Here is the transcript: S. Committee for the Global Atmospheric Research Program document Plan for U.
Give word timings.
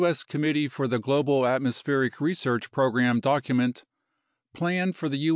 S. 0.03 0.23
Committee 0.23 0.67
for 0.67 0.87
the 0.87 0.97
Global 0.97 1.45
Atmospheric 1.45 2.19
Research 2.19 2.71
Program 2.71 3.19
document 3.19 3.83
Plan 4.51 4.93
for 4.93 5.05
U. 5.13 5.29